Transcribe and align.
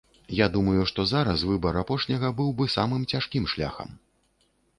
Я 0.35 0.45
думаю, 0.53 0.85
што 0.91 1.03
зараз 1.11 1.43
выбар 1.49 1.77
апошняга 1.83 2.33
быў 2.41 2.49
бы 2.63 2.67
самым 2.77 3.05
цяжкім 3.13 3.47
шляхам. 3.53 3.95